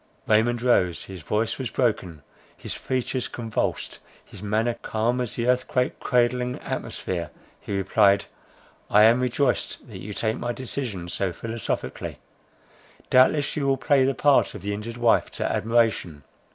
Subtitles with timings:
[0.25, 2.23] Raymond rose, his voice was broken,
[2.57, 8.25] his features convulsed, his manner calm as the earthquake cradling atmosphere, he replied:
[8.89, 12.17] "I am rejoiced that you take my decision so philosophically.
[13.11, 16.23] Doubtless you will play the part of the injured wife to admiration.